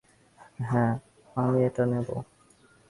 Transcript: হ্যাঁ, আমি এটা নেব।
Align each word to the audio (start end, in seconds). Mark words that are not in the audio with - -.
হ্যাঁ, 0.63 0.93
আমি 1.35 1.57
এটা 1.63 1.83
নেব। 1.85 2.09